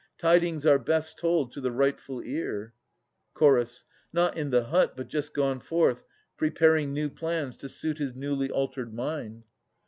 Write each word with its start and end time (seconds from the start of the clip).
Tidings 0.17 0.65
are 0.65 0.79
best 0.79 1.19
told 1.19 1.51
to 1.51 1.61
the 1.61 1.69
rightful 1.71 2.23
ear. 2.23 2.73
Ch. 3.39 3.43
Not 4.11 4.35
in 4.35 4.49
the 4.49 4.63
hut, 4.63 4.93
but 4.97 5.07
just 5.09 5.31
gone 5.31 5.59
forth, 5.59 6.01
preparing 6.37 6.91
New 6.91 7.07
plans 7.07 7.55
to 7.57 7.69
suit 7.69 7.99
his 7.99 8.15
newly 8.15 8.49
altered 8.49 8.95
mind. 8.95 9.43